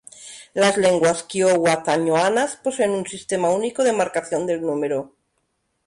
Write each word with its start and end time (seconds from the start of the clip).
Las 0.61 0.77
lenguas 0.85 1.19
kiowa-tañoanas 1.29 2.51
poseen 2.63 2.91
un 2.99 3.05
sistema 3.13 3.47
único 3.59 3.81
de 3.83 3.93
marcación 3.99 4.47
del 4.47 4.63
número. 4.69 4.99